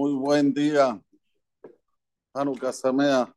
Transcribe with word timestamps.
Muy 0.00 0.14
buen 0.14 0.54
día. 0.54 0.98
Hanukkah 2.32 2.72
Samea. 2.72 3.30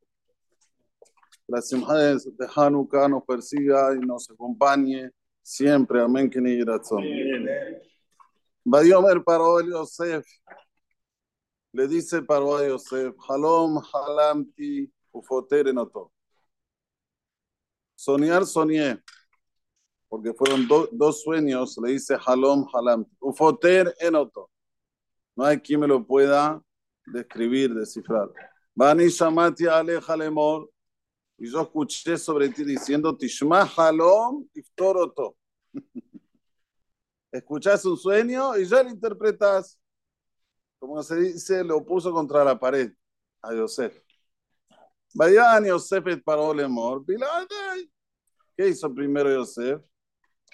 La 1.45 1.61
simha 1.61 1.93
de 1.93 2.47
Hanukkah 2.55 3.09
nos 3.09 3.25
persiga 3.25 3.93
y 3.93 3.99
nos 3.99 4.31
acompañe 4.31 5.11
siempre. 5.41 6.01
Amén. 6.01 6.29
Que 6.29 6.39
ni 6.39 6.63
razón. 6.63 7.03
Bayomer 8.63 9.21
paró 9.25 9.59
Yosef. 9.59 10.25
Le 11.73 11.85
dice 11.85 12.21
paró 12.21 12.55
a 12.55 12.65
Yosef, 12.65 13.13
Halom 13.27 13.81
halamti 13.93 14.89
ufoter 15.11 15.67
enoto. 15.67 16.13
Soñar, 17.93 18.45
soñé. 18.45 19.03
Porque 20.07 20.33
fueron 20.33 20.65
dos 20.93 21.23
sueños. 21.23 21.77
Le 21.83 21.91
dice 21.91 22.15
Halom 22.25 22.65
halamti. 22.73 23.13
Ufoter 23.19 23.93
enoto. 23.99 24.52
No 25.35 25.45
hay 25.45 25.59
quien 25.59 25.79
me 25.79 25.87
lo 25.87 26.05
pueda 26.05 26.61
describir, 27.05 27.73
descifrar. 27.73 28.29
Bani 28.75 29.07
Shamati 29.07 29.67
Aleja 29.67 30.15
Lemor. 30.15 30.69
Y 31.37 31.51
yo 31.51 31.61
escuché 31.61 32.17
sobre 32.17 32.49
ti 32.49 32.63
diciendo 32.63 33.15
Tishma 33.17 33.63
Halom 33.63 34.47
Iftoroto. 34.53 35.35
Escuchás 37.31 37.83
un 37.85 37.97
sueño 37.97 38.55
y 38.57 38.65
ya 38.65 38.83
lo 38.83 38.89
interpretas. 38.89 39.79
Como 40.77 41.01
se 41.01 41.15
dice, 41.15 41.63
lo 41.63 41.83
puso 41.83 42.11
contra 42.11 42.43
la 42.43 42.59
pared 42.59 42.91
a 43.41 43.53
Yosef. 43.53 43.99
Vayan 45.15 45.65
Yosef 45.65 46.05
et 46.07 46.23
paró 46.23 46.53
Lemor. 46.53 47.03
¿Qué 48.55 48.67
hizo 48.69 48.93
primero 48.93 49.31
Yosef? 49.31 49.81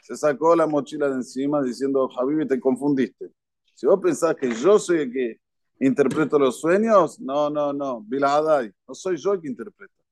Se 0.04 0.16
sacó 0.16 0.56
la 0.56 0.66
mochila 0.66 1.10
de 1.10 1.16
encima 1.16 1.62
diciendo, 1.62 2.08
Javi, 2.08 2.48
te 2.48 2.60
confundiste. 2.60 3.32
Si 3.80 3.88
vos 3.88 4.02
pensás 4.02 4.36
que 4.36 4.54
yo 4.54 4.78
soy 4.78 5.04
el 5.04 5.14
que 5.14 5.40
interpreto 5.80 6.38
los 6.38 6.60
sueños, 6.60 7.18
no, 7.22 7.50
no, 7.50 7.72
no. 7.72 8.02
Biladai, 8.02 8.74
no 8.86 8.94
soy 8.94 9.16
yo 9.16 9.32
el 9.32 9.40
que 9.40 9.48
interpreta. 9.48 10.04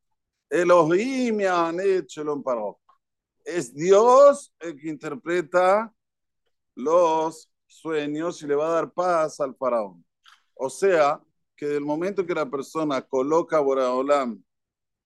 Elohim 0.50 1.36
me 1.36 1.48
han 1.48 1.78
hecho 1.82 2.22
el 2.22 2.42
paró. 2.42 2.80
Es 3.44 3.76
Dios 3.76 4.54
el 4.62 4.80
que 4.80 4.88
interpreta 4.88 5.94
los 6.76 7.52
sueños 7.66 8.42
y 8.42 8.48
le 8.48 8.56
va 8.56 8.68
a 8.68 8.76
dar 8.76 8.94
paz 8.94 9.42
al 9.42 9.54
faraón. 9.54 10.02
O 10.54 10.70
sea, 10.70 11.22
que 11.54 11.66
del 11.66 11.84
momento 11.84 12.26
que 12.26 12.36
la 12.36 12.50
persona 12.50 13.02
coloca 13.02 13.58
a 13.58 13.60
Boraholam 13.60 14.42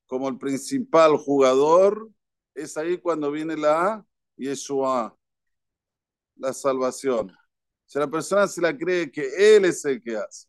como 0.05 0.29
el 0.29 0.37
principal 0.37 1.17
jugador, 1.17 2.11
es 2.53 2.77
ahí 2.77 2.99
cuando 2.99 3.31
viene 3.31 3.57
la 3.57 4.05
Yeshua, 4.37 5.17
la 6.35 6.53
salvación. 6.53 7.35
Si 7.91 7.99
la 7.99 8.07
persona 8.07 8.47
se 8.47 8.61
la 8.61 8.77
cree 8.77 9.11
que 9.11 9.57
Él 9.57 9.65
es 9.65 9.83
el 9.83 10.01
que 10.01 10.15
hace, 10.15 10.47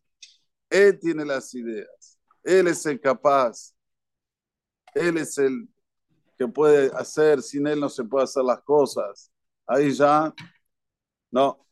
Él 0.70 0.96
tiene 1.00 1.24
las 1.24 1.52
ideas, 1.52 2.16
Él 2.40 2.68
es 2.68 2.86
el 2.86 3.00
capaz, 3.00 3.74
Él 4.94 5.18
es 5.18 5.36
el 5.38 5.68
que 6.38 6.46
puede 6.46 6.92
hacer, 6.94 7.42
sin 7.42 7.66
Él 7.66 7.80
no 7.80 7.88
se 7.88 8.04
puede 8.04 8.22
hacer 8.22 8.44
las 8.44 8.60
cosas. 8.60 9.32
Ahí 9.66 9.90
ya, 9.90 10.32
no, 11.32 11.66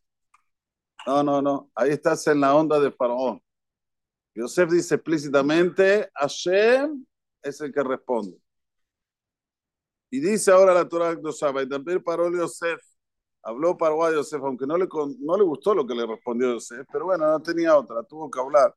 no, 1.07 1.23
no, 1.23 1.41
no, 1.41 1.71
ahí 1.77 1.91
estás 1.91 2.27
en 2.27 2.41
la 2.41 2.53
onda 2.53 2.81
de 2.81 2.91
Faraón. 2.91 3.41
Yosef 4.35 4.73
dice 4.73 4.97
explícitamente, 4.97 6.11
Hashem 6.15 7.07
es 7.43 7.61
el 7.61 7.73
que 7.73 7.85
responde. 7.85 8.37
Y 10.11 10.19
dice 10.19 10.51
ahora 10.51 10.75
la 10.75 10.89
Torah 10.89 11.13
y 11.13 11.69
también 11.69 12.03
paró 12.03 12.29
Yosef 12.29 12.90
Habló 13.43 13.77
Paraguay 13.77 14.15
Yosef, 14.15 14.43
aunque 14.43 14.67
no 14.67 14.77
le, 14.77 14.87
no 15.21 15.37
le 15.37 15.45
gustó 15.45 15.75
lo 15.75 15.87
que 15.87 15.95
le 15.95 16.07
respondió 16.07 16.53
Yosef, 16.55 16.87
pero 16.93 17.07
bueno, 17.07 17.27
no 17.27 17.41
tenía 17.41 17.77
otra, 17.77 18.03
tuvo 18.03 18.31
que 18.31 18.39
hablar. 18.39 18.75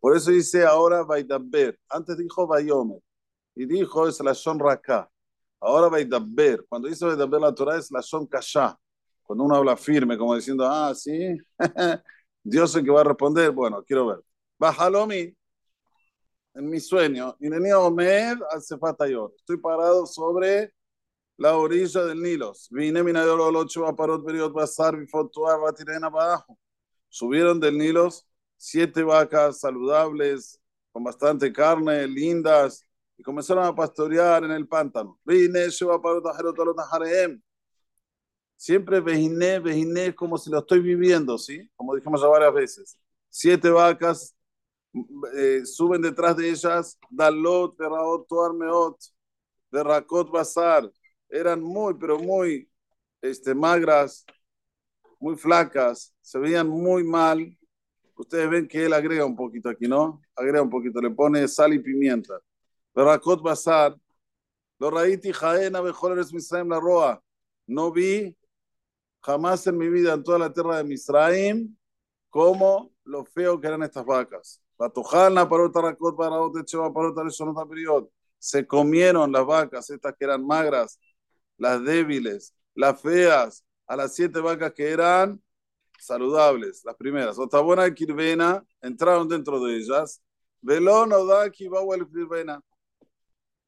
Por 0.00 0.16
eso 0.16 0.30
dice 0.30 0.64
ahora 0.64 1.02
Vaidaber. 1.02 1.78
Antes 1.88 2.16
dijo 2.16 2.46
Vayomer. 2.46 3.00
Y 3.54 3.66
dijo 3.66 4.06
es 4.06 4.20
la 4.20 4.32
Shon 4.32 4.58
Raka. 4.58 5.10
Ahora 5.60 5.88
Vaidaber. 5.88 6.64
Cuando 6.68 6.88
dice 6.88 7.04
Vaidaber 7.06 7.40
la 7.40 7.54
Torah 7.54 7.76
es 7.76 7.90
la 7.90 8.00
Shon. 8.00 8.28
Cuando 9.22 9.44
uno 9.44 9.56
habla 9.56 9.76
firme, 9.76 10.16
como 10.16 10.36
diciendo, 10.36 10.64
ah, 10.64 10.94
sí, 10.94 11.36
Dios 12.44 12.70
es 12.70 12.76
el 12.76 12.84
que 12.84 12.90
va 12.90 13.00
a 13.00 13.04
responder. 13.04 13.50
Bueno, 13.50 13.82
quiero 13.82 14.06
ver. 14.06 14.22
Bajalomi. 14.58 15.34
En 16.54 16.70
mi 16.70 16.80
sueño. 16.80 17.36
Y 17.40 17.48
venía 17.48 17.78
Omer. 17.78 18.38
Estoy 18.56 19.56
parado 19.58 20.06
sobre 20.06 20.72
la 21.36 21.56
orilla 21.56 22.04
del 22.04 22.22
Nilo. 22.22 22.52
Vine 22.70 23.00
aparot 23.00 24.24
period 24.24 24.52
basar 24.52 24.94
abajo. 26.04 26.58
Subieron 27.08 27.60
del 27.60 27.76
Nilo 27.76 28.08
siete 28.56 29.02
vacas 29.02 29.60
saludables, 29.60 30.60
con 30.92 31.04
bastante 31.04 31.52
carne, 31.52 32.06
lindas, 32.06 32.86
y 33.18 33.22
comenzaron 33.22 33.64
a 33.64 33.74
pastorear 33.74 34.44
en 34.44 34.50
el 34.50 34.66
pántano. 34.66 35.18
Vine 35.24 35.68
Siempre 38.58 39.00
vejiné, 39.00 39.58
vejiné 39.58 40.14
como 40.14 40.38
si 40.38 40.50
lo 40.50 40.58
estoy 40.58 40.80
viviendo, 40.80 41.36
¿sí? 41.36 41.70
Como 41.76 41.94
dijimos 41.94 42.22
ya 42.22 42.28
varias 42.28 42.54
veces. 42.54 42.98
Siete 43.28 43.68
vacas 43.68 44.34
eh, 45.34 45.66
suben 45.66 46.00
detrás 46.00 46.36
de 46.36 46.48
ellas, 46.50 46.98
Dalot, 47.10 47.76
Berraot, 47.76 48.26
Tuarmeot, 48.26 48.96
Berrakot, 49.70 50.30
Basar, 50.30 50.90
eran 51.28 51.62
muy, 51.62 51.94
pero 51.94 52.18
muy 52.18 52.68
este, 53.20 53.54
magras, 53.54 54.24
muy 55.18 55.36
flacas, 55.36 56.14
se 56.20 56.38
veían 56.38 56.68
muy 56.68 57.04
mal. 57.04 57.56
Ustedes 58.16 58.48
ven 58.48 58.68
que 58.68 58.84
él 58.84 58.92
agrega 58.92 59.24
un 59.24 59.36
poquito 59.36 59.68
aquí, 59.68 59.86
¿no? 59.86 60.20
Agrega 60.34 60.62
un 60.62 60.70
poquito, 60.70 61.00
le 61.00 61.10
pone 61.10 61.46
sal 61.48 61.74
y 61.74 61.78
pimienta. 61.78 62.40
Rakot 62.94 63.42
Basar, 63.42 63.94
lo 64.78 64.90
raíti 64.90 65.32
jaena 65.32 65.82
mejores 65.82 66.32
Misraim 66.32 66.68
la 66.68 66.80
roa. 66.80 67.22
No 67.66 67.92
vi 67.92 68.36
jamás 69.20 69.66
en 69.66 69.76
mi 69.76 69.88
vida 69.88 70.14
en 70.14 70.22
toda 70.22 70.38
la 70.38 70.52
tierra 70.52 70.78
de 70.78 70.84
Misraim 70.84 71.76
como 72.30 72.92
lo 73.04 73.24
feo 73.24 73.60
que 73.60 73.66
eran 73.66 73.82
estas 73.82 74.04
vacas. 74.04 74.62
Para 74.76 74.92
rakot 74.94 76.16
para 76.16 76.36
Se 78.38 78.66
comieron 78.66 79.32
las 79.32 79.46
vacas, 79.46 79.90
estas 79.90 80.14
que 80.16 80.24
eran 80.24 80.46
magras, 80.46 80.98
las 81.56 81.82
débiles, 81.84 82.54
las 82.74 83.00
feas, 83.00 83.64
a 83.86 83.96
las 83.96 84.14
siete 84.14 84.40
vacas 84.40 84.72
que 84.72 84.90
eran 84.90 85.40
saludables, 85.98 86.82
las 86.84 86.96
primeras. 86.96 87.36
buena 87.60 87.92
Kirvena 87.94 88.64
entraron 88.80 89.28
dentro 89.28 89.60
de 89.64 89.76
ellas. 89.76 90.22
Velón 90.60 91.12
Odaki 91.12 91.66
el 91.66 92.08
Kirvena. 92.08 92.60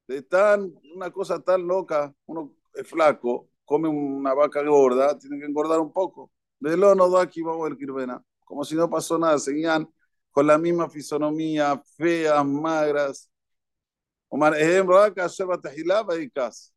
De 0.06 0.22
tan, 0.22 0.72
una 0.94 1.10
cosa 1.10 1.38
tan 1.40 1.66
loca, 1.66 2.12
uno 2.26 2.54
es 2.74 2.88
flaco, 2.88 3.50
come 3.64 3.88
una 3.88 4.32
vaca 4.34 4.62
gorda, 4.62 5.18
tiene 5.18 5.38
que 5.38 5.46
engordar 5.46 5.80
un 5.80 5.92
poco. 5.92 6.30
Velón 6.58 7.00
Odaki 7.00 7.42
el 7.66 7.76
Kirvena. 7.76 8.22
Como 8.44 8.64
si 8.64 8.74
no 8.74 8.88
pasó 8.88 9.18
nada, 9.18 9.38
seguían 9.38 9.88
con 10.30 10.46
la 10.46 10.58
misma 10.58 10.88
fisonomía, 10.88 11.80
feas, 11.96 12.44
magras. 12.44 13.30
Omar, 14.28 14.54
ejemplo, 14.56 14.98
acá, 14.98 15.26
y 16.18 16.30
casa 16.30 16.72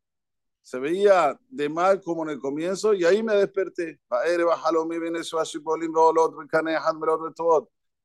se 0.62 0.78
veía 0.78 1.38
de 1.48 1.68
mal 1.68 2.00
como 2.00 2.22
en 2.22 2.30
el 2.30 2.38
comienzo 2.38 2.94
y 2.94 3.04
ahí 3.04 3.22
me 3.22 3.34
desperté. 3.34 4.00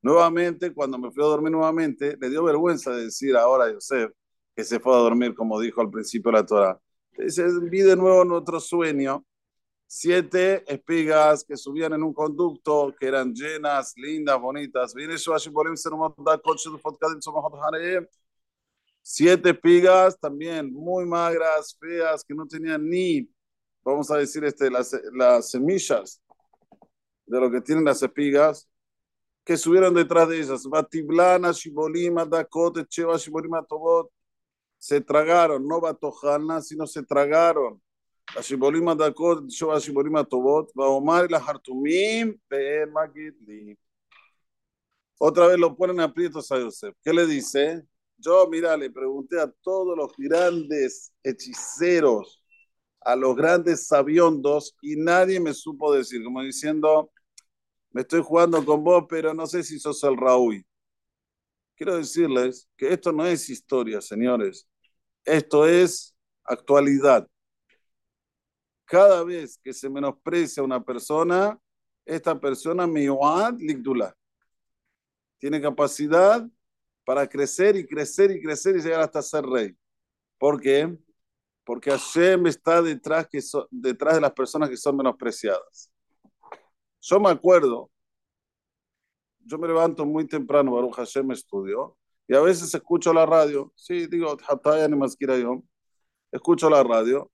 Nuevamente, 0.02 0.74
cuando 0.74 0.98
me 0.98 1.12
fui 1.12 1.24
a 1.24 1.28
dormir 1.28 1.52
nuevamente, 1.52 2.18
le 2.20 2.30
dio 2.30 2.44
vergüenza 2.44 2.92
de 2.92 3.06
decir 3.06 3.36
ahora 3.36 3.66
a 3.66 3.74
Yosef 3.74 4.12
que 4.56 4.64
se 4.64 4.80
fue 4.80 4.94
a 4.96 4.98
dormir 4.98 5.36
como 5.36 5.60
dijo 5.60 5.82
al 5.82 5.92
principio 5.92 6.32
la 6.32 6.46
Torah. 6.46 6.80
Dice, 7.18 7.46
vi 7.62 7.82
de 7.82 7.96
nuevo 7.96 8.36
otro 8.36 8.60
sueño, 8.60 9.26
siete 9.86 10.64
espigas 10.72 11.44
que 11.44 11.58
subían 11.58 11.94
en 11.94 12.04
un 12.04 12.14
conducto, 12.14 12.94
que 13.00 13.08
eran 13.08 13.34
llenas, 13.34 13.94
lindas, 13.96 14.40
bonitas. 14.40 14.94
Viene 14.94 15.18
Siete 19.10 19.52
espigas 19.52 20.20
también 20.20 20.74
muy 20.74 21.06
magras, 21.06 21.78
feas, 21.80 22.26
que 22.26 22.36
no 22.36 22.46
tenían 22.46 22.90
ni, 22.90 23.26
vamos 23.82 24.12
a 24.12 24.18
decir, 24.18 24.44
este, 24.44 24.70
las, 24.70 24.94
las 25.14 25.50
semillas 25.50 26.22
de 27.26 27.40
lo 27.40 27.50
que 27.50 27.62
tienen 27.62 27.86
las 27.86 28.04
espigas, 28.04 28.68
que 29.46 29.56
subieron 29.56 29.94
detrás 29.94 30.28
de 30.28 30.42
ellas. 30.42 30.66
Batiblana, 30.66 31.54
Shibolima, 31.54 32.26
Dakote, 32.26 32.86
Cheva, 32.86 33.16
Shibolima, 33.16 33.64
Tobot. 33.64 34.12
Se 34.78 35.00
tragaron, 35.00 35.66
no 35.66 35.80
Batojana, 35.80 36.62
sino 36.62 36.86
se 36.86 37.02
tragaron. 37.02 37.82
La 38.36 38.42
Shibolima, 38.42 38.94
Dakot, 38.94 39.48
Cheva, 39.48 39.80
Shibolima, 39.80 40.26
Tobot. 40.26 40.70
Baomar 40.76 41.28
y 41.30 41.32
la 41.32 41.38
Hartumim. 41.38 42.38
Otra 45.18 45.48
vez 45.48 45.58
lo 45.58 45.78
ponen 45.78 46.02
aprietos 46.02 46.52
a 46.52 46.60
Yosef. 46.60 46.94
¿Qué 47.02 47.14
le 47.14 47.26
dice? 47.26 47.88
Yo, 48.18 48.48
mira, 48.48 48.76
le 48.76 48.90
pregunté 48.90 49.40
a 49.40 49.52
todos 49.62 49.96
los 49.96 50.12
grandes 50.18 51.14
hechiceros, 51.24 52.42
a 53.02 53.16
los 53.16 53.36
grandes 53.36 53.88
sabiondos, 53.88 54.76
y 54.82 54.96
nadie 54.96 55.40
me 55.40 55.54
supo 55.54 55.94
decir, 55.94 56.24
como 56.24 56.42
diciendo, 56.42 57.12
me 57.92 58.02
estoy 58.02 58.22
jugando 58.24 58.64
con 58.66 58.84
vos, 58.84 59.06
pero 59.08 59.34
no 59.34 59.46
sé 59.48 59.64
si 59.64 59.80
sos 59.80 60.04
el 60.04 60.18
Raúl. 60.18 60.66
Quiero 61.76 61.96
decirles 61.98 62.68
que 62.76 62.92
esto 62.92 63.12
no 63.12 63.26
es 63.26 63.50
historia, 63.50 64.02
señores. 64.02 64.68
Esto 65.24 65.68
es 65.68 66.16
actualidad. 66.44 67.28
Cada 68.86 69.24
vez 69.24 69.60
que 69.64 69.74
se 69.74 69.90
menosprecia 69.90 70.62
a 70.62 70.66
una 70.66 70.84
persona, 70.84 71.60
esta 72.06 72.40
persona 72.40 72.88
miwad 72.88 73.56
ligdula. 73.60 74.16
Tiene 75.38 75.62
capacidad 75.62 76.48
para 77.08 77.26
crecer 77.26 77.78
y 77.78 77.88
crecer 77.88 78.32
y 78.32 78.42
crecer 78.42 78.76
y 78.76 78.82
llegar 78.82 79.00
hasta 79.00 79.22
ser 79.22 79.46
rey. 79.46 79.74
¿Por 80.38 80.60
qué? 80.60 80.94
Porque 81.64 81.90
Hashem 81.90 82.48
está 82.48 82.82
detrás, 82.82 83.26
que 83.32 83.40
detrás 83.72 84.16
de 84.16 84.22
las 84.22 84.34
personas 84.34 84.70
que 84.70 84.76
son 84.76 84.98
menospreciadas. 84.98 85.90
Yo 87.00 87.18
me 87.22 87.30
acuerdo 87.30 87.90
yo 89.48 89.58
me 89.58 89.68
levanto 89.70 90.06
muy 90.06 90.28
temprano, 90.28 90.74
Baruch 90.74 90.96
Hashem 90.96 91.32
estudio, 91.32 91.98
y 92.28 92.36
a 92.36 92.42
veces 92.42 92.74
escucho 92.74 93.14
la 93.14 93.26
radio, 93.26 93.72
sí, 93.78 94.06
digo, 94.08 94.36
escucho 96.34 96.70
la 96.70 96.84
radio, 96.84 97.32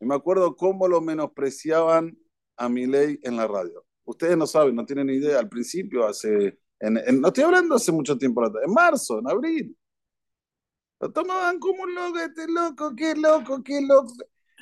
y 0.00 0.06
me 0.06 0.14
acuerdo 0.14 0.56
cómo 0.56 0.88
lo 0.88 1.02
menospreciaban 1.02 2.16
a 2.56 2.70
mi 2.70 2.86
ley 2.86 3.18
en 3.22 3.36
la 3.36 3.46
radio. 3.46 3.84
Ustedes 4.04 4.38
no 4.38 4.46
saben, 4.46 4.74
no 4.74 4.86
tienen 4.86 5.10
idea, 5.10 5.38
al 5.38 5.50
principio, 5.50 6.06
hace, 6.06 6.58
en, 6.82 7.20
no 7.20 7.28
estoy 7.28 7.44
hablando 7.44 7.76
hace 7.76 7.92
mucho 7.92 8.18
tiempo, 8.18 8.44
en 8.44 8.72
marzo, 8.72 9.18
en 9.20 9.30
abril, 9.30 9.76
lo 11.00 11.12
tomaban 11.12 11.58
como 11.58 11.82
un 11.82 11.94
loco, 11.94 12.18
este 12.18 12.46
loco, 12.48 12.94
qué 12.96 13.14
loco, 13.14 13.62
qué 13.62 13.80
loco, 13.80 14.12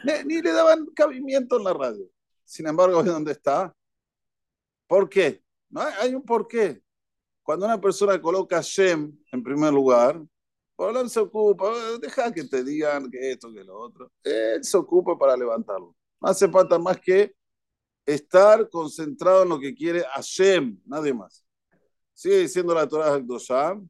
ni, 0.04 0.12
ni 0.24 0.42
le 0.42 0.52
daban 0.52 0.86
cabimiento 0.94 1.58
en 1.58 1.64
la 1.64 1.74
radio. 1.74 2.06
Sin 2.44 2.66
embargo, 2.66 3.02
¿dónde 3.02 3.32
está? 3.32 3.74
¿Por 4.86 5.08
qué? 5.08 5.42
No 5.68 5.82
hay, 5.82 6.14
un 6.14 6.24
porqué. 6.24 6.82
Cuando 7.42 7.64
una 7.64 7.80
persona 7.80 8.20
coloca 8.20 8.60
Shem 8.60 9.16
en 9.30 9.42
primer 9.42 9.72
lugar, 9.72 10.20
Paulán 10.74 11.08
se 11.08 11.20
ocupa, 11.20 11.72
deja 12.00 12.32
que 12.32 12.44
te 12.44 12.64
digan 12.64 13.10
que 13.10 13.32
esto, 13.32 13.52
que 13.52 13.62
lo 13.62 13.78
otro. 13.78 14.10
Él 14.24 14.64
se 14.64 14.76
ocupa 14.76 15.16
para 15.16 15.36
levantarlo. 15.36 15.94
No 16.20 16.28
hace 16.28 16.48
falta 16.48 16.78
más 16.78 16.98
que 17.00 17.34
estar 18.04 18.68
concentrado 18.68 19.44
en 19.44 19.50
lo 19.50 19.60
que 19.60 19.74
quiere 19.74 20.02
Hashem, 20.14 20.80
nadie 20.86 21.14
más. 21.14 21.44
Sigue 22.20 22.40
diciendo 22.40 22.74
la 22.74 22.86
Torah 22.86 23.14
del 23.14 23.26
Dosham. 23.26 23.88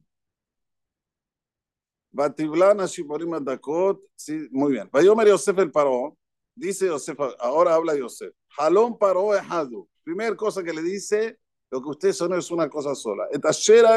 Batiblana 2.11 2.85
Shiborim 2.85 3.43
Dakot. 3.43 4.01
Sí, 4.15 4.47
muy 4.51 4.71
bien. 4.71 4.89
Vayomer 4.89 5.27
Yosef 5.27 5.59
el 5.59 5.69
Paró. 5.69 6.17
Dice 6.55 6.85
Yosef, 6.85 7.19
ahora 7.39 7.75
habla 7.75 7.93
Yosef. 7.93 8.33
Jalón 8.47 8.97
Paró 8.97 9.33
Hadu. 9.33 9.89
Primera 10.01 10.33
cosa 10.37 10.63
que 10.63 10.71
le 10.71 10.81
dice, 10.81 11.39
lo 11.69 11.81
que 11.81 11.89
usted 11.89 12.13
son 12.13 12.31
es 12.31 12.49
una 12.51 12.69
cosa 12.69 12.95
sola. 12.95 13.27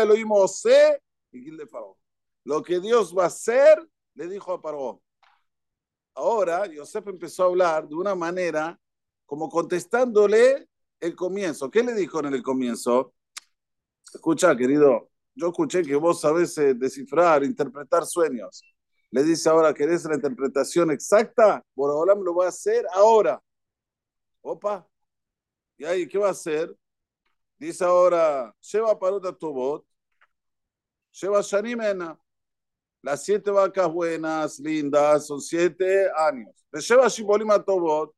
Elohim 0.02 0.32
Ose 0.32 1.00
y 1.30 1.56
de 1.56 1.66
Faraón. 1.68 1.94
Lo 2.42 2.60
que 2.60 2.80
Dios 2.80 3.16
va 3.16 3.24
a 3.24 3.28
hacer, 3.28 3.88
le 4.14 4.26
dijo 4.26 4.52
a 4.52 4.60
Paró. 4.60 5.00
Ahora, 6.16 6.66
Yosef 6.66 7.06
empezó 7.06 7.44
a 7.44 7.46
hablar 7.46 7.86
de 7.86 7.94
una 7.94 8.16
manera 8.16 8.76
como 9.26 9.48
contestándole 9.48 10.68
el 10.98 11.14
comienzo. 11.14 11.70
¿Qué 11.70 11.84
le 11.84 11.94
dijo 11.94 12.18
en 12.18 12.34
el 12.34 12.42
comienzo? 12.42 13.14
Escucha, 14.14 14.56
querido, 14.56 15.10
yo 15.34 15.48
escuché 15.48 15.82
que 15.82 15.96
vos 15.96 16.20
sabés 16.20 16.56
eh, 16.58 16.74
descifrar, 16.74 17.42
interpretar 17.42 18.06
sueños. 18.06 18.62
Le 19.10 19.24
dice 19.24 19.48
ahora, 19.48 19.74
¿querés 19.74 20.04
la 20.04 20.14
interpretación 20.14 20.92
exacta? 20.92 21.64
Borobolam 21.74 22.22
lo 22.22 22.34
va 22.36 22.46
a 22.46 22.48
hacer 22.48 22.86
ahora. 22.94 23.42
Opa. 24.40 24.86
¿Y 25.76 25.84
ahí 25.84 26.06
qué 26.06 26.18
va 26.18 26.28
a 26.28 26.30
hacer? 26.30 26.72
Dice 27.58 27.84
ahora, 27.84 28.54
lleva 28.60 28.98
parota 28.98 29.32
tobot, 29.32 29.84
lleva 31.20 31.40
shanimena. 31.42 32.18
Las 33.02 33.24
siete 33.24 33.50
vacas 33.50 33.92
buenas, 33.92 34.60
lindas, 34.60 35.26
son 35.26 35.40
siete 35.40 36.08
años. 36.16 36.54
Le 36.70 36.80
lleva 36.80 37.08
shibolima 37.08 37.62
tobot. 37.62 38.14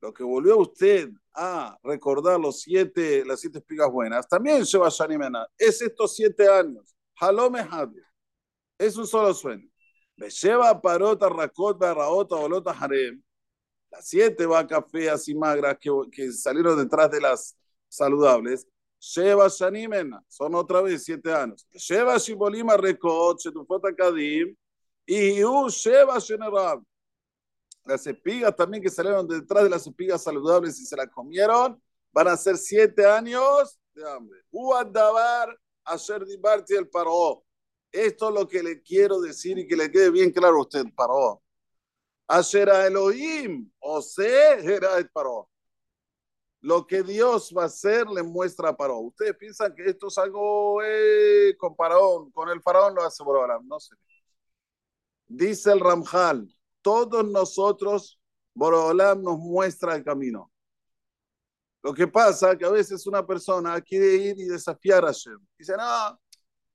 Lo 0.00 0.12
que 0.12 0.22
volvió 0.22 0.58
usted 0.58 1.10
a 1.34 1.78
recordar 1.82 2.38
los 2.38 2.60
siete, 2.60 3.24
las 3.24 3.40
siete 3.40 3.58
espigas 3.58 3.90
buenas, 3.90 4.28
también 4.28 4.62
lleva 4.64 4.88
shanimena. 4.88 5.46
Es 5.56 5.82
estos 5.82 6.14
siete 6.14 6.48
años. 6.48 6.94
Halome 7.20 7.66
Es 8.78 8.96
un 8.96 9.06
solo 9.06 9.34
sueño. 9.34 9.68
Le 10.16 10.30
lleva 10.30 10.80
parota, 10.80 11.28
rakot, 11.28 11.78
barraota, 11.78 12.36
bolota, 12.36 12.70
harem. 12.70 13.22
Las 13.90 14.06
siete 14.06 14.46
vacas 14.46 14.84
feas 14.90 15.28
y 15.28 15.34
magras 15.34 15.78
que, 15.80 15.90
que 16.12 16.32
salieron 16.32 16.76
detrás 16.76 17.10
de 17.10 17.20
las 17.20 17.56
saludables, 17.88 18.66
Sheva 19.00 19.48
Shanimen, 19.48 20.10
son 20.28 20.54
otra 20.54 20.82
vez 20.82 21.04
siete 21.04 21.32
años. 21.32 21.66
Sheva 21.72 22.18
Shibolima 22.18 22.76
Rekot, 22.76 23.40
Shetufota 23.40 23.94
Kadim, 23.94 24.54
y 25.06 25.42
U 25.44 25.68
Sheva 25.68 26.18
Shenerab. 26.18 26.82
Las 27.88 28.06
espigas 28.06 28.54
también 28.54 28.82
que 28.82 28.90
salieron 28.90 29.26
detrás 29.26 29.64
de 29.64 29.70
las 29.70 29.86
espigas 29.86 30.22
saludables 30.22 30.78
y 30.78 30.84
se 30.84 30.94
las 30.94 31.08
comieron, 31.08 31.82
van 32.12 32.28
a 32.28 32.36
ser 32.36 32.58
siete 32.58 33.06
años 33.06 33.80
de 33.94 34.06
hambre. 34.06 34.40
U 34.50 34.74
Andabar, 34.74 35.58
Asher 35.84 36.26
Dibarti 36.26 36.74
el 36.74 36.86
Paró. 36.86 37.42
Esto 37.90 38.28
es 38.28 38.34
lo 38.34 38.46
que 38.46 38.62
le 38.62 38.82
quiero 38.82 39.20
decir 39.20 39.58
y 39.58 39.66
que 39.66 39.74
le 39.74 39.90
quede 39.90 40.10
bien 40.10 40.30
claro 40.30 40.58
a 40.58 40.60
usted, 40.60 40.84
Paró. 40.94 41.42
Asher 42.26 42.68
Elohim, 42.68 43.70
o 43.78 44.02
se, 44.02 44.74
era 44.74 44.98
el 44.98 45.08
Paró 45.08 45.48
lo 46.60 46.86
que 46.86 47.02
Dios 47.02 47.52
va 47.56 47.62
a 47.62 47.66
hacer 47.66 48.06
le 48.08 48.22
muestra 48.22 48.70
a 48.70 48.76
Paró. 48.76 48.98
Ustedes 48.98 49.36
piensan 49.36 49.74
que 49.74 49.84
esto 49.86 50.08
es 50.08 50.18
algo 50.18 50.82
eh, 50.82 51.56
con 51.56 51.76
Parón, 51.76 52.30
con 52.32 52.48
el 52.48 52.60
faraón 52.60 52.94
lo 52.94 53.02
hace 53.02 53.22
Borobalam, 53.22 53.66
no 53.66 53.78
sé. 53.78 53.94
Dice 55.28 55.72
el 55.72 55.80
Ramjal, 55.80 56.48
todos 56.82 57.28
nosotros, 57.28 58.20
Borobalam 58.54 59.22
nos 59.22 59.38
muestra 59.38 59.94
el 59.94 60.04
camino. 60.04 60.50
Lo 61.82 61.94
que 61.94 62.08
pasa 62.08 62.52
es 62.52 62.58
que 62.58 62.64
a 62.64 62.70
veces 62.70 63.06
una 63.06 63.24
persona 63.26 63.80
quiere 63.80 64.14
ir 64.14 64.40
y 64.40 64.44
desafiar 64.44 65.04
a 65.04 65.08
Hashem. 65.08 65.38
Dice, 65.56 65.76
no, 65.76 66.20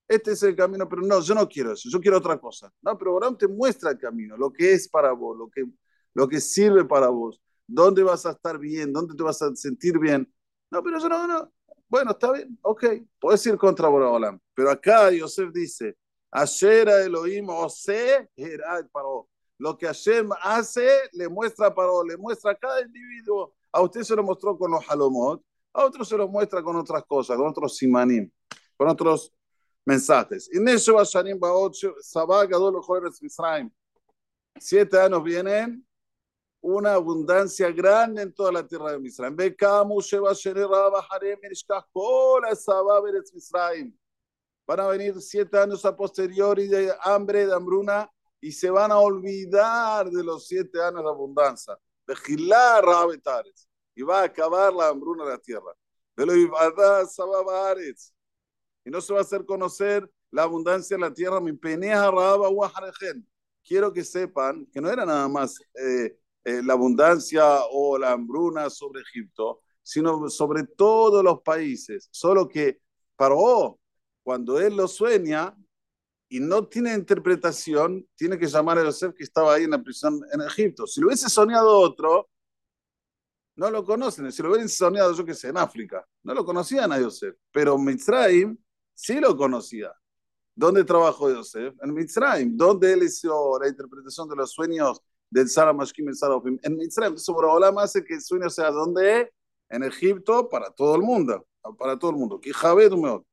este 0.08 0.32
es 0.32 0.44
el 0.44 0.56
camino, 0.56 0.88
pero 0.88 1.02
no, 1.02 1.20
yo 1.22 1.36
no 1.36 1.48
quiero 1.48 1.74
eso, 1.74 1.90
yo 1.90 2.00
quiero 2.00 2.18
otra 2.18 2.40
cosa. 2.40 2.72
No, 2.82 2.98
pero 2.98 3.12
Borobalam 3.12 3.38
te 3.38 3.48
muestra 3.48 3.92
el 3.92 3.98
camino, 3.98 4.38
lo 4.38 4.52
que 4.52 4.74
es 4.74 4.88
para 4.88 5.12
vos, 5.12 5.38
lo 5.38 5.50
que, 5.50 5.66
lo 6.14 6.28
que 6.28 6.40
sirve 6.40 6.86
para 6.86 7.10
vos. 7.10 7.42
¿Dónde 7.68 8.04
vas 8.04 8.26
a 8.26 8.32
estar 8.32 8.58
bien? 8.58 8.94
¿Dónde 8.94 9.16
te 9.16 9.24
vas 9.24 9.42
a 9.42 9.56
sentir 9.56 9.98
bien? 10.00 10.32
No, 10.72 10.84
pero 10.84 11.00
yo 11.00 11.10
no, 11.10 11.28
no. 11.28 11.54
Bueno, 11.88 12.12
está 12.12 12.32
bien, 12.32 12.58
ok, 12.62 12.86
puedes 13.20 13.46
ir 13.46 13.58
contra 13.58 13.88
Boraholam. 13.88 14.40
Pero 14.56 14.72
acá 14.72 15.12
Yosef 15.12 15.52
dice, 15.54 15.96
ayer 16.32 16.88
Elohim 16.90 17.50
Ose 17.50 18.30
era 18.36 18.88
Paró. 18.92 19.30
Lo 19.58 19.78
que 19.78 19.86
Hashem 19.86 20.30
hace, 20.42 20.88
le 21.14 21.30
muestra 21.30 21.68
a 21.68 21.74
Paró, 21.76 22.04
le 22.04 22.18
muestra 22.18 22.52
a 22.52 22.56
cada 22.56 22.82
individuo. 22.82 23.54
A 23.72 23.82
usted 23.82 24.02
se 24.02 24.16
lo 24.16 24.24
mostró 24.24 24.58
con 24.58 24.72
los 24.72 24.84
halomot, 24.90 25.44
a 25.74 25.86
otro 25.86 26.04
se 26.06 26.18
lo 26.18 26.28
muestra 26.28 26.62
con 26.62 26.76
otras 26.76 27.04
cosas, 27.06 27.38
con 27.38 27.48
otros 27.48 27.78
simanim, 27.78 28.30
con 28.78 28.88
otros 28.88 29.34
mensajes. 29.86 30.50
Y. 30.52 30.60
Siete 34.60 35.00
años 35.00 35.24
vienen 35.24 35.88
una 36.62 36.94
abundancia 36.94 37.72
grande 37.72 38.22
en 38.22 38.34
toda 38.34 38.52
la 38.52 38.66
tierra 38.66 38.92
de 38.92 39.00
Misraim. 39.00 39.36
Van 44.66 44.80
a 44.80 44.88
venir 44.88 45.22
siete 45.22 45.58
años 45.58 45.84
a 45.84 45.96
posteriori 45.96 46.68
de 46.68 46.94
hambre, 47.02 47.46
de 47.48 47.54
hambruna, 47.54 48.10
y 48.44 48.52
se 48.52 48.70
van 48.70 48.92
a 48.92 48.98
olvidar 48.98 50.10
de 50.10 50.22
los 50.22 50.48
siete 50.48 50.84
años 50.84 51.02
de 51.02 51.10
abundancia. 51.10 51.80
De 52.06 52.14
gilar 52.14 52.84
y 53.96 54.02
va 54.02 54.20
a 54.20 54.24
acabar 54.26 54.74
la 54.74 54.90
hambruna 54.90 55.24
de 55.24 55.30
la 55.30 55.38
tierra. 55.38 55.72
Y 58.84 58.90
no 58.90 59.00
se 59.00 59.14
va 59.14 59.20
a 59.20 59.22
hacer 59.22 59.46
conocer 59.46 60.12
la 60.30 60.44
abundancia 60.44 60.98
de 60.98 61.02
la 61.02 61.14
tierra. 61.14 61.40
Quiero 63.66 63.94
que 63.94 64.04
sepan 64.04 64.66
que 64.74 64.82
no 64.82 64.90
era 64.90 65.06
nada 65.06 65.30
más. 65.30 65.58
Eh, 65.76 66.18
eh, 66.44 66.62
la 66.62 66.74
abundancia 66.74 67.62
o 67.72 67.98
la 67.98 68.12
hambruna 68.12 68.70
sobre 68.70 69.04
Egipto, 69.04 69.62
sino 69.82 70.30
sobre 70.30 70.66
todos 70.66 71.24
los 71.24 71.42
países. 71.44 72.10
Solo 72.12 72.50
que 72.50 72.82
Paró, 73.16 73.80
cuando 74.22 74.60
él 74.60 74.76
lo 74.76 74.90
sueña 74.90 75.56
y 76.34 76.40
no 76.40 76.68
tiene 76.68 76.96
interpretación, 76.96 78.10
tiene 78.16 78.40
que 78.40 78.48
llamar 78.48 78.80
a 78.80 78.84
Yosef 78.84 79.14
que 79.14 79.24
estaba 79.24 79.54
ahí 79.54 79.66
en 79.66 79.70
la 79.70 79.84
prisión 79.84 80.20
en 80.34 80.42
Egipto. 80.42 80.88
Si 80.88 81.00
lo 81.00 81.06
hubiese 81.06 81.30
soñado 81.30 81.78
otro, 81.78 82.28
no 83.56 83.70
lo 83.70 83.86
conocen. 83.86 84.32
Si 84.32 84.42
lo 84.42 84.50
hubiesen 84.50 84.68
soñado, 84.68 85.14
yo 85.14 85.24
qué 85.24 85.36
sé, 85.36 85.50
en 85.50 85.58
África, 85.58 86.04
no 86.24 86.34
lo 86.34 86.44
conocían 86.44 86.92
a 86.92 87.00
Yosef. 87.00 87.36
Pero 87.52 87.78
Mitzrayim 87.78 88.58
sí 88.96 89.20
lo 89.20 89.38
conocía. 89.38 89.94
¿Dónde 90.56 90.84
trabajó 90.84 91.30
Yosef? 91.30 91.76
En 91.84 91.94
Mitzrayim. 91.94 92.58
¿Dónde 92.58 92.94
él 92.94 93.04
hizo 93.04 93.60
la 93.60 93.68
interpretación 93.68 94.28
de 94.28 94.36
los 94.36 94.52
sueños 94.52 95.04
del 95.30 95.48
Sara 95.48 95.72
Mashkim 95.72 96.10
el 96.10 96.16
Sara 96.16 96.42
En 96.64 96.82
Israel, 96.82 97.20
sobre 97.20 97.46
Olam 97.46 97.78
hace 97.78 98.04
que 98.04 98.16
el 98.16 98.22
sueño 98.22 98.50
sea 98.50 98.72
donde? 98.72 99.32
En 99.70 99.84
Egipto, 99.84 100.50
para 100.50 100.72
todo 100.72 100.96
el 100.96 101.04
mundo. 101.04 101.46
Para 101.78 102.00
todo 102.00 102.10
el 102.10 102.18
mundo. 102.18 102.40
Que 102.40 102.52
Balishanot 102.52 103.24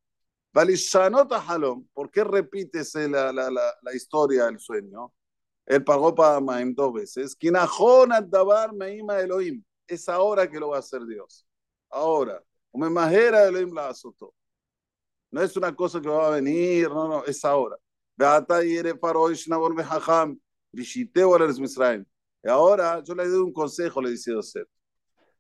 halom. 0.52 1.87
¿Por 1.92 2.11
qué 2.11 2.25
repítese 2.25 3.09
la, 3.09 3.33
la, 3.33 3.50
la, 3.50 3.75
la 3.83 3.95
historia 3.95 4.47
del 4.47 4.59
sueño? 4.59 5.12
Él 5.66 5.85
pagó 5.85 6.14
para 6.14 6.40
Maim 6.40 6.75
dos 6.75 6.92
veces. 6.92 7.37
Meima 8.73 9.21
Elohim. 9.21 9.62
Es 9.87 10.09
ahora 10.09 10.49
que 10.50 10.59
lo 10.59 10.71
va 10.71 10.76
a 10.76 10.80
hacer 10.80 11.04
Dios. 11.07 11.47
Ahora. 11.90 12.42
Me 12.73 12.88
majera 12.88 13.49
Elohim 13.49 13.75
la 13.75 13.88
azotó. 13.88 14.33
No 15.33 15.42
es 15.42 15.57
una 15.57 15.75
cosa 15.75 16.00
que 16.00 16.09
va 16.09 16.28
a 16.28 16.30
venir, 16.30 16.88
no, 16.88 17.09
no, 17.09 17.25
es 17.25 17.45
ahora. 17.45 17.76
Y 22.42 22.49
ahora 22.49 23.02
yo 23.04 23.14
le 23.14 23.28
doy 23.28 23.40
un 23.40 23.52
consejo, 23.52 24.02
le 24.02 24.11
dice 24.11 24.35
José. 24.35 24.64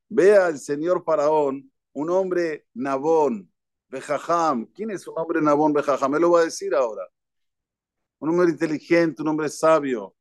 Vea 0.08 0.46
al 0.46 0.58
señor 0.58 1.04
faraón, 1.04 1.70
un 1.92 2.10
hombre 2.10 2.66
nabón, 2.74 3.52
Bejajam. 3.90 4.66
¿Quién 4.66 4.90
es 4.90 5.06
un 5.06 5.14
hombre 5.18 5.42
nabón, 5.42 5.72
Bejajam? 5.72 6.14
Él 6.14 6.22
lo 6.22 6.30
va 6.30 6.40
a 6.40 6.44
decir 6.44 6.74
ahora. 6.74 7.06
Un 8.20 8.30
hombre 8.30 8.50
inteligente, 8.50 9.22
un 9.22 9.28
hombre 9.28 9.48
sabio, 9.48 10.14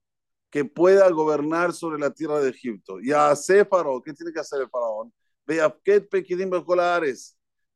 que 0.50 0.66
pueda 0.66 1.10
gobernar 1.10 1.74
sobre 1.74 2.00
la 2.00 2.12
tierra 2.12 2.40
de 2.40 2.50
Egipto. 2.50 3.00
Y 3.00 3.12
a 3.12 3.36
faraón, 3.70 4.02
¿qué 4.02 4.14
tiene 4.14 4.34
que 4.34 4.40
hacer 4.40 4.62
el 4.62 4.70
faraón? 4.70 5.14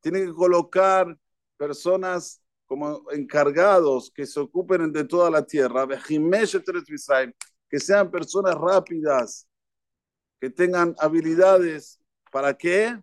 Tiene 0.01 0.25
que 0.25 0.33
colocar 0.33 1.17
personas 1.57 2.41
como 2.65 3.03
encargados 3.11 4.11
que 4.11 4.25
se 4.25 4.39
ocupen 4.39 4.91
de 4.91 5.03
toda 5.03 5.29
la 5.29 5.45
tierra. 5.45 5.87
Que 7.69 7.79
sean 7.79 8.09
personas 8.09 8.55
rápidas, 8.55 9.47
que 10.39 10.49
tengan 10.49 10.95
habilidades. 10.99 11.99
¿Para 12.31 12.53
qué? 12.55 12.99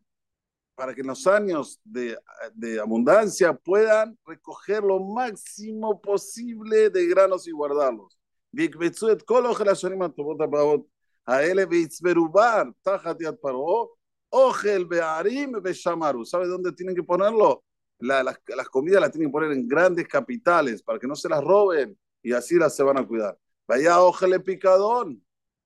Para 0.80 0.94
que 0.94 1.02
en 1.02 1.08
los 1.08 1.26
años 1.26 1.78
de, 1.84 2.16
de 2.54 2.80
abundancia 2.80 3.52
puedan 3.52 4.18
recoger 4.24 4.82
lo 4.82 4.98
máximo 4.98 6.00
posible 6.00 6.88
de 6.88 7.06
granos 7.06 7.46
y 7.46 7.50
guardarlos. 7.50 8.18
¿Sabe 8.50 8.70
dónde 16.46 16.72
tienen 16.72 16.94
que 16.94 17.02
ponerlo? 17.02 17.62
La, 17.98 18.22
las, 18.22 18.40
las, 18.46 18.68
comidas 18.70 19.02
las 19.02 19.12
tienen 19.12 19.28
que 19.28 19.32
poner 19.32 19.52
en 19.52 19.68
grandes 19.68 20.08
capitales 20.08 20.82
para 20.82 20.98
que 20.98 21.06
no 21.06 21.14
se 21.14 21.28
las 21.28 21.44
roben 21.44 21.98
y 22.22 22.32
así 22.32 22.54
las 22.54 22.74
se 22.74 22.82
van 22.82 22.96
a 22.96 23.06
cuidar. 23.06 23.36
Vaya 23.68 24.00
Ogel 24.00 24.42
Picadón. 24.42 25.22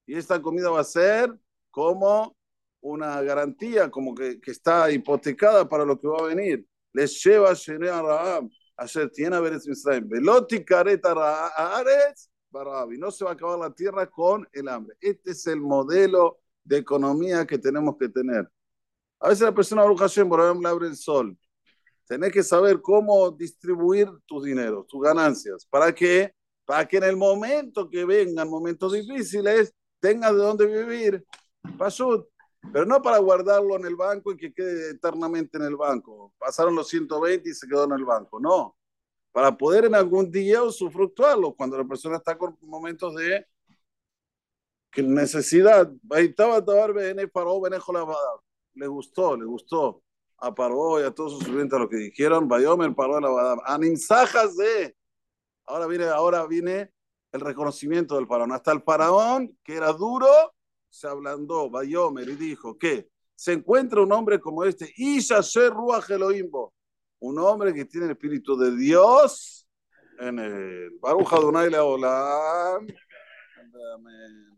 Y 0.07 0.17
esta 0.17 0.43
comida 0.43 0.71
va 0.71 0.81
a 0.81 0.85
ser 0.85 1.33
como 1.71 2.37
una 2.85 3.23
garantía, 3.23 3.91
como 3.91 4.15
que, 4.15 4.39
que 4.39 4.51
está 4.51 4.91
hipotecada 4.91 5.67
para 5.67 5.87
lo 5.87 5.99
que 5.99 6.07
va 6.07 6.19
a 6.19 6.35
venir. 6.35 6.67
Les 6.93 7.23
lleva 7.25 7.51
a 7.51 8.03
Raham. 8.03 8.51
Ayer 8.77 9.11
tiene 9.11 9.37
a 9.37 9.41
Misraim. 9.41 10.07
Veloti 10.07 10.63
careta 10.65 11.13
Aretz 11.57 12.29
Barabi. 12.51 12.99
No 12.99 13.11
se 13.11 13.25
va 13.25 13.31
a 13.31 13.35
acabar 13.35 13.59
la 13.59 13.73
tierra 13.73 14.07
con 14.07 14.47
el 14.53 14.69
hambre. 14.69 14.97
Este 15.01 15.31
es 15.31 15.47
el 15.47 15.61
modelo 15.61 16.41
de 16.63 16.77
economía 16.77 17.47
que 17.47 17.59
tenemos 17.59 17.97
que 17.99 18.09
tener. 18.11 18.47
A 19.19 19.29
veces 19.29 19.43
la 19.43 19.55
persona, 19.55 19.83
Hashem, 19.83 20.29
por 20.29 20.41
ejemplo, 20.41 20.69
abre 20.69 20.89
el 20.89 20.97
sol. 20.97 21.37
Tenés 22.07 22.33
que 22.33 22.43
saber 22.43 22.83
cómo 22.83 23.31
distribuir 23.31 24.11
tus 24.27 24.45
dineros, 24.45 24.87
tus 24.87 25.03
ganancias. 25.03 25.67
¿Para 25.71 25.95
qué? 25.95 26.35
Para 26.67 26.87
que 26.87 26.99
en 26.99 27.05
el 27.05 27.17
momento 27.17 27.89
que 27.89 28.05
vengan 28.05 28.51
momentos 28.51 28.93
difíciles, 28.93 29.73
tengas 30.01 30.33
de 30.33 30.39
dónde 30.39 30.67
vivir. 30.67 31.25
Pasud. 31.79 32.25
Pero 32.73 32.87
no 32.87 33.01
para 33.03 33.19
guardarlo 33.19 33.77
en 33.77 33.87
el 33.87 33.97
banco 33.97 34.33
y 34.33 34.37
que 34.37 34.53
quede 34.53 34.91
eternamente 34.91 35.59
en 35.59 35.65
el 35.65 35.77
banco. 35.77 36.33
Pasaron 36.39 36.75
los 36.75 36.89
120 36.89 37.49
y 37.49 37.55
se 37.55 37.69
quedó 37.69 37.85
en 37.85 37.93
el 37.93 38.05
banco. 38.05 38.41
No. 38.41 38.77
Para 39.33 39.57
poder 39.57 39.87
en 39.87 39.95
algún 39.95 40.31
día 40.31 40.63
usufructuarlo 40.63 41.55
cuando 41.55 41.77
la 41.79 41.85
persona 41.85 42.17
está 42.17 42.39
con 42.39 42.57
momentos 42.63 43.15
de 43.15 43.47
necesidad, 44.97 45.91
le 48.75 48.87
gustó, 48.87 49.37
le 49.37 49.45
gustó 49.45 50.03
a 50.39 50.55
Paró 50.55 51.01
y 51.01 51.05
a 51.05 51.11
todos 51.11 51.33
sus 51.33 51.45
sirvientes 51.45 51.79
lo 51.79 51.89
que 51.89 51.97
dijeron, 51.97 52.49
Bayomer 52.49 52.95
Paró 52.95 53.21
la 53.21 53.29
Badam, 53.29 53.61
de, 53.81 54.97
ahora 55.67 55.87
viene, 55.87 56.05
ahora 56.07 56.47
viene 56.47 56.93
el 57.33 57.41
reconocimiento 57.41 58.17
del 58.17 58.27
faraón, 58.27 58.53
hasta 58.53 58.73
el 58.73 58.83
faraón 58.83 59.59
que 59.65 59.75
era 59.75 59.93
duro, 59.93 60.54
se 60.95 61.09
ablandó 61.09 61.69
Bayomer 61.69 62.29
y 62.29 62.37
dijo 62.37 62.79
que 62.79 63.09
se 63.35 63.53
encuentra 63.53 64.01
un 64.01 64.13
hombre 64.13 64.39
como 64.39 64.63
este, 64.63 64.93
Ishaser 64.97 65.73
Ruach 65.73 66.09
Elohimbo, 66.09 66.73
un 67.19 67.37
hombre 67.41 67.75
que 67.75 67.85
tiene 67.85 68.07
el 68.07 68.13
espíritu 68.13 68.57
de 68.57 68.77
Dios 68.77 69.69
en 70.21 70.39
el 70.39 70.91
Baruch 71.01 71.33
Adonai 71.33 71.69
Leolam. 71.69 72.87
Amén. 73.95 74.57